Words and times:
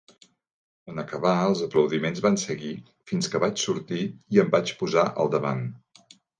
En 0.93 1.01
acabar, 1.03 1.33
els 1.49 1.61
aplaudiments 1.65 2.23
van 2.27 2.39
seguir 2.45 2.73
fins 3.13 3.31
que 3.35 3.43
vaig 3.45 3.63
sortir 3.67 4.03
i 4.09 4.45
em 4.47 4.53
vaig 4.59 4.77
posar 4.83 5.07
al 5.13 5.35
davant. 5.39 5.67